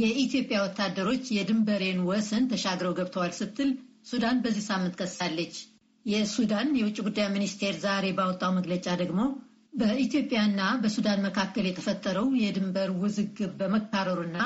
የኢትዮጵያ 0.00 0.58
ወታደሮች 0.64 1.24
የድንበሬን 1.34 2.00
ወሰን 2.08 2.44
ተሻግረው 2.50 2.92
ገብተዋል 2.98 3.32
ስትል 3.38 3.70
ሱዳን 4.10 4.36
በዚህ 4.44 4.64
ሳምንት 4.68 4.94
ከሳለች። 5.00 5.54
የሱዳን 6.06 6.68
የውጭ 6.78 6.98
ጉዳይ 7.06 7.26
ሚኒስቴር 7.34 7.74
ዛሬ 7.82 8.06
ባወጣው 8.18 8.52
መግለጫ 8.58 8.88
ደግሞ 9.00 9.20
በኢትዮጵያና 9.72 10.60
በሱዳን 10.82 11.24
መካከል 11.26 11.66
የተፈጠረው 11.68 12.28
የድንበር 12.42 12.90
ውዝግብ 13.02 13.52
በመካረሩና 13.60 14.38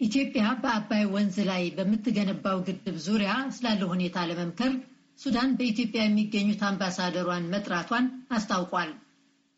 ኢትዮጵያ 0.00 0.44
በአባይ 0.62 1.04
ወንዝ 1.14 1.36
ላይ 1.50 1.64
በምትገነባው 1.76 2.58
ግድብ 2.66 2.96
ዙሪያ 3.06 3.32
ስላለው 3.56 3.90
ሁኔታ 3.94 4.26
ለመምከር 4.30 4.72
ሱዳን 5.18 5.50
በኢትዮጵያ 5.58 6.02
የሚገኙት 6.04 6.62
አምባሳደሯን 6.68 7.50
መጥራቷን 7.52 8.06
አስታውቋል። 8.30 8.90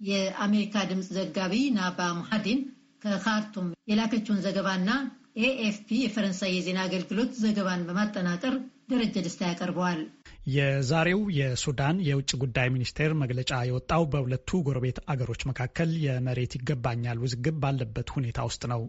የአሜሪካ 0.01 0.77
ድምፅ 0.89 1.07
ዘጋቢ 1.17 1.55
ናባ 1.77 1.99
ሙሐዲን 2.17 2.61
ከካርቱም 3.05 3.69
የላከችውን 3.91 4.43
ዘገባና 4.47 4.91
ኤኤፍፒ 5.41 5.89
የፈረንሳይ 6.01 6.51
የዜና 6.55 6.79
አገልግሎት 6.87 7.33
ዘገባን 7.43 7.83
በማጠናቀር 7.89 8.55
ደረጀ 8.91 9.15
ደስታ 9.25 9.43
ያቀርበዋል። 9.49 10.01
የዛሬው 10.55 11.21
የሱዳን 11.39 11.97
የውጭ 12.09 12.31
ጉዳይ 12.43 12.69
ሚኒስቴር 12.75 13.13
መግለጫ 13.23 13.53
የወጣው 13.69 14.03
በሁለቱ 14.13 14.59
ጎረቤት 14.67 14.99
አገሮች 15.13 15.43
መካከል 15.51 15.91
የመሬት 16.05 16.53
ይገባኛል 16.59 17.21
ውዝግብ 17.25 17.57
ባለበት 17.65 18.11
ሁኔታ 18.17 18.41
ውስጥ 18.49 18.63
ነው። 18.73 18.83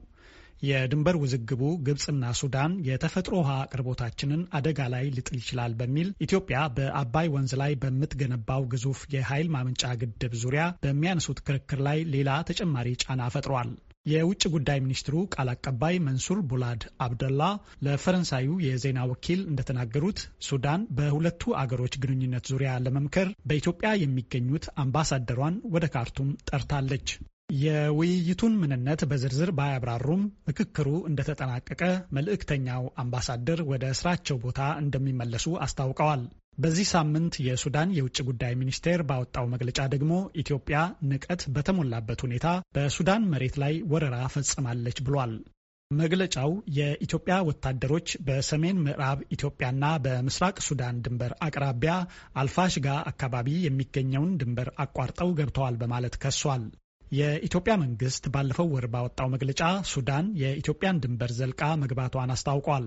የድንበር 0.63 1.17
ውዝግቡ 1.21 1.61
ግብፅና 1.87 2.23
ሱዳን 2.39 2.73
የተፈጥሮ 2.87 3.33
ውሃ 3.39 3.51
አቅርቦታችንን 3.63 4.41
አደጋ 4.59 4.79
ላይ 4.93 5.05
ሊጥል 5.15 5.37
ይችላል 5.41 5.73
በሚል 5.79 6.09
ኢትዮጵያ 6.27 6.59
በአባይ 6.77 7.29
ወንዝ 7.35 7.53
ላይ 7.61 7.73
በምትገነባው 7.83 8.63
ግዙፍ 8.73 9.01
የኃይል 9.15 9.49
ማመንጫ 9.55 9.83
ግድብ 10.03 10.35
ዙሪያ 10.43 10.65
በሚያነሱት 10.83 11.41
ክርክር 11.47 11.81
ላይ 11.87 11.99
ሌላ 12.15 12.31
ተጨማሪ 12.49 12.89
ጫና 13.03 13.29
ፈጥሯል። 13.35 13.71
የውጭ 14.05 14.43
ጉዳይ 14.53 14.77
ሚኒስትሩ 14.83 15.15
ቃል 15.33 15.49
አቀባይ 15.53 15.95
መንሱር 16.03 16.39
ቡላድ 16.49 16.83
አብደላ 17.05 17.41
ለፈረንሳዩ 17.85 18.49
የዜና 18.65 18.99
ወኪል 19.11 19.41
እንደተናገሩት 19.49 20.19
ሱዳን 20.47 20.83
በሁለቱ 20.97 21.53
አገሮች 21.61 21.95
ግንኙነት 22.03 22.45
ዙሪያ 22.51 22.73
ለመምከር 22.85 23.29
በኢትዮጵያ 23.49 23.91
የሚገኙት 24.03 24.67
አምባሳደሯን 24.83 25.57
ወደ 25.75 25.87
ካርቱም 25.95 26.29
ጠርታለች። 26.49 27.09
የውይይቱን 27.49 28.53
ምንነት 28.61 29.01
በዝርዝር 29.09 29.49
ባያብራሩም 29.57 30.23
ምክክሩ 30.47 30.87
እንደተጠናቀቀ 31.09 31.81
መልእክተኛው 32.15 32.83
አምባሳደር 33.01 33.59
ወደ 33.69 33.85
ስራቸው 33.99 34.37
ቦታ 34.43 34.59
እንደሚመለሱ 34.81 35.45
አስታውቀዋል። 35.65 36.23
በዚህ 36.57 36.87
ሳምንት 36.91 37.33
የሱዳን 37.45 37.93
የውጭ 37.97 38.17
ጉዳይ 38.29 38.53
ሚኒስቴር 38.61 39.01
ባወጣው 39.09 39.45
መግለጫ 39.53 39.79
ደግሞ 39.93 40.13
ኢትዮጵያ 40.41 40.77
ንቀት 41.09 41.43
በተሞላበት 41.55 42.21
ሁኔታ 42.25 42.47
በሱዳን 42.77 43.27
መሬት 43.33 43.57
ላይ 43.63 43.75
ወረራ 43.91 44.17
ፈጽማለች 44.35 44.99
ብሏል። 45.07 45.33
መግለጫው 45.91 46.49
የኢትዮጵያ 46.77 47.35
ወታደሮች 47.49 48.09
በሰሜን 48.25 48.81
ምዕራብ 48.85 49.21
ኢትዮጵያና 49.35 49.83
በምስራቅ 50.05 50.57
ሱዳን 50.65 50.99
ድንበር 51.05 51.33
አቅራቢያ 51.45 51.93
አልፋሽጋ 52.35 52.89
አካባቢ 53.11 53.55
የሚገኘውን 53.65 54.35
ድንበር 54.41 54.71
አቋርጠው 54.85 55.31
ገብተዋል 55.39 55.77
በማለት 55.83 56.17
ከሷል። 56.23 56.65
የኢትዮጵያ 57.11 57.73
መንግስት 57.81 58.23
ባለፈው 58.33 58.67
ወር 58.73 58.85
ባወጣው 58.93 59.27
መግለጫ 59.33 59.61
ሱዳን 59.91 60.25
የኢትዮጵያን 60.41 60.99
ድንበር 61.03 61.31
ዘልቃ 61.37 61.61
መግባቷን 61.83 62.33
አስታውቋል። 62.35 62.85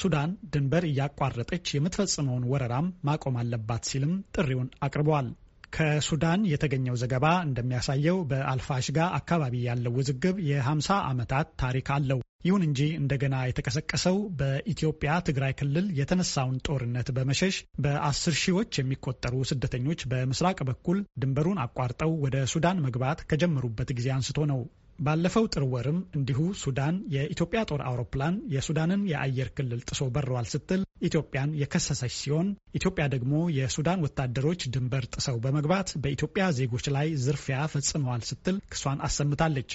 ሱዳን 0.00 0.32
ድንበር 0.54 0.86
እያቋረጠች 0.88 1.74
የምትፈጽመውን 1.74 2.48
ወረራም 2.52 2.88
ማቆም 3.08 3.38
አለባት 3.42 3.84
ሲልም 3.90 4.14
ጥሪውን 4.36 4.70
አቅርበዋል። 4.82 5.28
ከሱዳን 5.72 6.40
የተገኘው 6.50 6.98
ዘገባ 7.00 7.26
እንደሚያሳየው 7.46 8.18
በአልፋሽጋ 8.30 8.98
አካባቢ 9.18 9.54
ያለው 9.66 9.94
ውዝግብ 9.98 10.36
የ50 10.48 10.98
ዓመታት 11.10 11.48
ታሪክ 11.62 11.88
አለው። 11.96 12.20
ይሁን 12.44 12.62
እንጂ 12.66 12.80
እንደገና 13.00 13.36
የተቀሰቀሰው 13.44 14.16
በኢትዮጵያ 14.38 15.10
ትግራይ 15.26 15.52
ክልል 15.58 15.86
የተነሳውን 15.98 16.60
ጦርነት 16.66 17.08
በመሸሽ 17.16 17.56
በአስር 17.84 18.34
ሺዎች 18.42 18.78
የሚቆጠሩ 18.80 19.34
ስደተኞች 19.50 20.02
በምስራቅ 20.12 20.58
በኩል 20.70 21.00
ድንበሩን 21.22 21.62
አቋርጠው 21.64 22.12
ወደ 22.24 22.38
ሱዳን 22.52 22.82
መግባት 22.86 23.20
ከጀመሩበት 23.30 23.90
ጊዜ 23.98 24.08
አንስቶ 24.16 24.40
ነው። 24.52 24.62
ባለፈው 25.00 25.44
ጥር 25.52 25.64
ወርም 25.72 25.98
እንዲሁ 26.16 26.40
ሱዳን 26.62 26.96
የኢትዮጵያ 27.14 27.60
ጦር 27.70 27.82
አውሮፕላን 27.88 28.34
የሱዳንን 28.54 29.02
የአየር 29.10 29.48
ክልል 29.56 29.80
ጥሶ 29.88 30.08
በረዋል 30.14 30.46
ስትል 30.52 30.80
ኢትዮጵያን 31.08 31.54
የከሰሰች 31.60 32.14
ሲሆን 32.18 32.48
ኢትዮጵያ 32.74 33.04
ደግሞ 33.14 33.34
የሱዳን 33.56 34.02
ወታደሮች 34.06 34.62
ድንበር 34.74 35.06
ጥሰው 35.14 35.38
በመግባት 35.44 35.90
በኢትዮጵያ 36.02 36.46
ዜጎች 36.58 36.86
ላይ 36.96 37.08
ዝርፊያ 37.24 37.60
ፈጽመዋል 37.74 38.24
ስትል 38.30 38.58
ክሷን 38.72 39.00
አሰምታለች። 39.08 39.70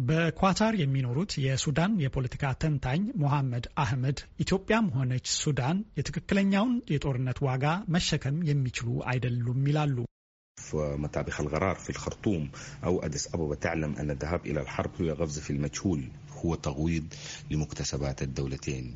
በኳታር 0.00 0.74
የሚኖሩት 0.78 1.32
የሱዳን 1.44 1.92
የፖለቲካ 2.02 2.52
ተንታኝ 2.62 3.00
ሞሐመድ 3.22 3.64
አህመድ 3.82 4.18
ኢትዮጵያም 4.38 4.90
ሆነች 4.96 5.26
ሱዳን 5.38 5.78
የትክክለኛውን 5.98 6.74
የጦርነት 6.92 7.40
ዋጋ 7.46 7.64
መሸከም 7.88 8.38
የሚችሉ 8.50 9.00
አይደሉም 9.12 9.66
ይላሉ። 9.68 9.96
مطابخ 10.73 11.41
الغرار 11.41 11.75
في 11.75 11.89
الخرطوم 11.89 12.49
أو 12.83 12.99
أديس 12.99 13.27
أبابا 13.27 13.55
تعلم 13.55 13.95
أن 13.95 14.11
الذهاب 14.11 14.45
إلى 14.45 14.61
الحرب 14.61 14.91
هو 15.01 15.09
غفز 15.11 15.39
في 15.39 15.49
المجهول 15.49 16.01
هو 16.35 16.55
تغويض 16.57 17.05
لمكتسبات 17.51 18.21
الدولتين 18.21 18.87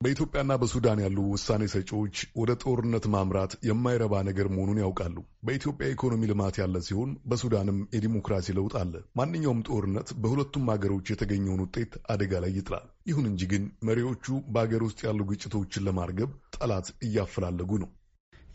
በኢትዮጵያና 0.00 0.52
በሱዳን 0.60 0.98
ያሉ 1.02 1.16
ውሳኔ 1.32 1.62
ሰጪዎች 1.72 2.14
ወደ 2.40 2.50
ጦርነት 2.62 3.06
ማምራት 3.14 3.52
የማይረባ 3.68 4.22
ነገር 4.28 4.46
መሆኑን 4.54 4.78
ያውቃሉ። 4.82 5.16
በኢትዮጵያ 5.46 5.88
ኢኮኖሚ 5.94 6.30
ልማት 6.30 6.58
ያለ 6.62 6.80
ሲሆን 6.86 7.10
በሱዳንም 7.30 7.78
የዲሞክራሲ 7.96 8.54
ለውጥ 8.58 8.74
አለ። 8.82 8.94
ማንኛውም 9.20 9.60
ጦርነት 9.68 10.10
በሁለቱም 10.22 10.72
ሀገሮች 10.74 11.12
የተገኘውን 11.12 11.62
ውጤት 11.66 11.92
አደጋ 12.14 12.40
ላይ 12.44 12.52
ይጥላል። 12.58 12.86
ይሁን 13.10 13.28
እንጂ 13.32 13.50
ግን 13.52 13.66
መሪዎቹ 13.88 14.24
በሀገር 14.54 14.84
ውስጥ 14.88 15.00
ያሉ 15.08 15.28
ግጭቶችን 15.32 15.86
ለማርገብ 15.88 16.32
ጠላት 16.58 16.88
እያፈላለጉ 17.08 17.70
ነው። 17.84 17.90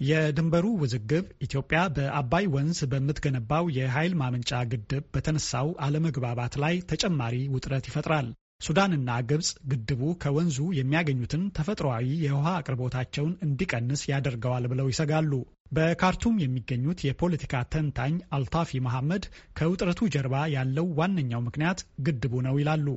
የድንበሩ 0.07 0.65
ውዝግብ 0.81 1.25
ኢትዮጵያ 1.45 1.79
በአባይ 1.95 2.45
ወንዝ 2.55 2.79
በምትገነባው 2.91 3.65
የኃይል 3.77 4.13
ማመንጫ 4.21 4.51
ግድብ 4.71 5.03
በተነሳው 5.13 5.67
አለመግባባት 5.85 6.55
ላይ 6.63 6.75
ተጨማሪ 6.91 7.35
ውጥረት 7.55 7.87
ይፈጥራል። 7.89 8.27
ሱዳንና 8.61 9.09
ግብፅ 9.29 9.49
ግድቡ 9.71 10.01
ከወንዙ 10.21 10.57
የሚያገኙትን 10.77 11.41
ተፈጥሯዊ 11.57 12.07
የውሃ 12.25 12.47
አቅርቦታቸውን 12.59 13.33
እንዲቀንስ 13.45 14.01
ያደርገዋል 14.11 14.65
ብለው 14.71 14.87
ይሰጋሉ። 14.91 15.31
በካርቱም 15.71 16.35
የሚገኙት 16.43 16.99
የፖለቲካ 17.07 17.63
ተንታኝ 17.73 18.15
አልታፊ 18.37 18.79
መሐመድ 18.87 19.23
ከውጥረቱ 19.59 20.07
ጀርባ 20.15 20.35
ያለው 20.55 20.87
ዋነኛው 20.99 21.43
ምክንያት 21.49 21.79
ግድቡ 22.07 22.33
ነው 22.47 22.57
ይላሉ። 22.61 22.87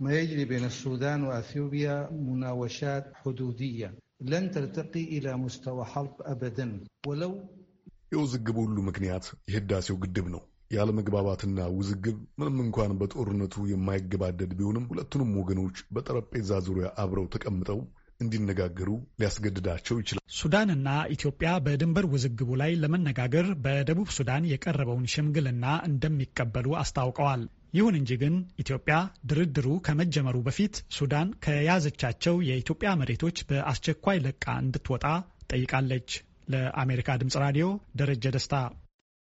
ما 0.00 0.12
يجري 0.14 0.44
بين 0.46 0.64
السودان 0.64 1.20
وأثيوبيا 1.24 1.94
مناوشات 2.26 3.04
حدودية 3.14 3.88
ለን 4.23 4.45
ተርተቂ 4.53 4.93
ኢላ 5.15 5.27
ሙስተዋ 5.39 5.79
ሐርብ 5.91 6.17
አበደን 6.31 6.71
ወለው 7.07 7.31
የውዝግብ 8.13 8.57
ሁሉ 8.61 8.77
ምክንያት 8.87 9.25
የህዳሴው 9.49 9.97
ግድብ 10.03 10.27
ነው። 10.33 10.41
ያለመግባባትና 10.71 11.65
ውዝግብ 11.75 12.17
ምንም 12.39 12.57
እንኳን 12.63 12.91
በጦርነቱ 12.99 13.55
የማይገባደድ 13.71 14.51
ቢሆንም 14.59 14.87
ሁለቱንም 14.91 15.31
ወገኖች 15.39 15.77
በጠረጴዛ 15.95 16.59
ዙሪያ 16.67 16.87
አብረው 17.03 17.25
ተቀምጠው 17.35 17.79
እንዲነጋገሩ 18.19 18.89
ሊያስገድዳቸው 19.19 19.97
ይችላል። 20.01 20.23
ሱዳንና 20.37 20.87
ኢትዮጵያ 21.15 21.49
በድንበር 21.65 22.05
ውዝግቡ 22.13 22.49
ላይ 22.61 22.71
ለመነጋገር 22.83 23.47
በደቡብ 23.65 24.09
ሱዳን 24.17 24.49
የቀረበውን 24.51 25.09
ሽምግልና 25.13 25.65
እንደሚቀበሉ 25.89 26.75
አስታውቀዋል። 26.81 27.43
ይሁን 27.73 27.95
እንጂ 27.99 28.11
ግን 28.21 28.33
ኢትዮጵያ 28.59 28.95
ድርድሩ 29.29 29.67
ከመጀመሩ 29.85 30.37
በፊት 30.47 30.75
ሱዳን 30.97 31.29
ከያዘቻቸው 31.45 32.35
የኢትዮጵያ 32.47 32.89
መሬቶች 33.01 33.39
በአስቸኳይ 33.49 34.19
ለቃ 34.25 34.45
እንድትወጣ 34.63 35.05
ጠይቃለች። 35.53 36.09
ለአሜሪካ 36.47 37.09
ድምፅ 37.21 37.35
ራዲዮ 37.43 37.65
ደረጀ 37.95 38.25
ደስታ 38.35 38.55